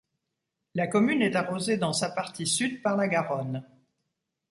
[0.73, 3.63] La commune est arrosée dans sa partie sud par la Garonne.